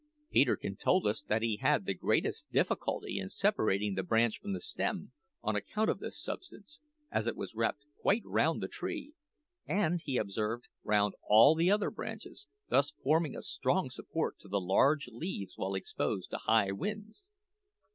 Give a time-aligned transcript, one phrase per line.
[0.31, 4.59] Peterkin told us that he had the greatest difficulty in separating the branch from the
[4.59, 5.11] stem
[5.43, 6.79] on account of this substance,
[7.11, 9.13] as it was wrapped quite round the tree,
[9.67, 14.59] and, he observed, round all the other branches, thus forming a strong support to the
[14.59, 17.23] large leaves while exposed to high winds.